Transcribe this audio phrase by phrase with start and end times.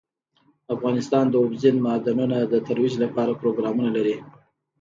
[0.75, 4.17] افغانستان د اوبزین معدنونه د ترویج لپاره پروګرامونه لري.